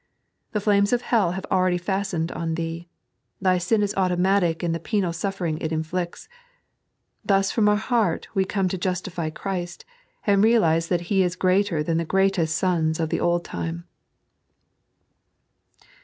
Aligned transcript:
The 0.53 0.59
flames 0.59 0.93
of 0.93 1.03
hell 1.03 1.33
have 1.33 1.45
already 1.51 1.77
fastened 1.77 2.31
on 2.31 2.55
thee. 2.55 2.89
Thy 3.39 3.59
sin 3.59 3.83
is 3.83 3.93
automatic 3.95 4.63
in 4.63 4.71
the 4.71 4.79
penal 4.79 5.13
suffering 5.13 5.59
it 5.59 5.71
inflicts. 5.71 6.27
Thus 7.23 7.51
from 7.51 7.69
our 7.69 7.75
heart 7.75 8.27
we 8.33 8.43
come 8.43 8.67
to 8.69 8.79
justify 8.79 9.29
Christ, 9.29 9.85
and 10.25 10.43
realize 10.43 10.87
that 10.87 11.01
He 11.13 11.21
is 11.21 11.35
greater 11.35 11.83
than 11.83 11.97
the 11.99 12.03
greatest 12.03 12.57
sons 12.57 12.99
of 12.99 13.09
the 13.09 13.19
old 13.19 13.45
time. 13.45 13.83